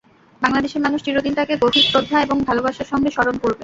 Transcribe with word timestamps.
বাংলাদেশের 0.41 0.81
মানুষ 0.81 0.99
চিরদিন 1.05 1.33
তাঁকে 1.35 1.55
গভীর 1.63 1.85
শ্রদ্ধা 1.89 2.17
এবং 2.21 2.37
ভালোবাসার 2.47 2.89
সঙ্গে 2.91 3.09
স্মরণ 3.11 3.35
করবে। 3.37 3.59